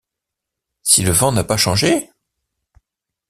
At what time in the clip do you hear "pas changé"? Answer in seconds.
1.43-2.09